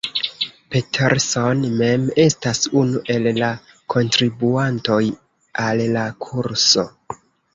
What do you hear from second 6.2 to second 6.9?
kurso.